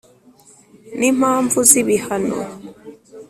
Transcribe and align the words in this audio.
n 0.99 1.01
impamvu 1.11 1.57
z 1.69 1.71
ibihano 1.81 2.39